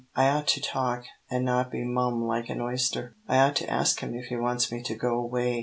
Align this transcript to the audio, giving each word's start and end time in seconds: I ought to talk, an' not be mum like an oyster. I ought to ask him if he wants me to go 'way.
I 0.15 0.29
ought 0.29 0.47
to 0.47 0.59
talk, 0.59 1.03
an' 1.29 1.43
not 1.45 1.69
be 1.69 1.83
mum 1.83 2.23
like 2.25 2.49
an 2.49 2.59
oyster. 2.59 3.13
I 3.27 3.37
ought 3.37 3.55
to 3.57 3.69
ask 3.69 3.99
him 3.99 4.15
if 4.15 4.25
he 4.29 4.35
wants 4.35 4.71
me 4.71 4.81
to 4.81 4.95
go 4.95 5.23
'way. 5.23 5.59